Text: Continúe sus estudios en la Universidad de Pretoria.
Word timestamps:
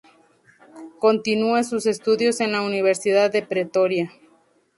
Continúe 0.99 1.63
sus 1.63 1.85
estudios 1.85 2.39
en 2.39 2.53
la 2.53 2.63
Universidad 2.63 3.31
de 3.31 3.43
Pretoria. 3.43 4.11